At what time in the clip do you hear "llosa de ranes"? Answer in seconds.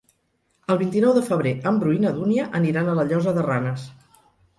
3.13-3.85